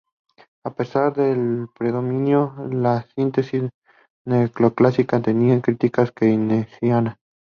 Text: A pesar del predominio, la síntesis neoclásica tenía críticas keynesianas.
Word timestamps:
A 0.63 0.73
pesar 0.73 1.13
del 1.13 1.67
predominio, 1.77 2.55
la 2.71 3.05
síntesis 3.15 3.69
neoclásica 4.25 5.21
tenía 5.21 5.61
críticas 5.61 6.11
keynesianas. 6.11 7.17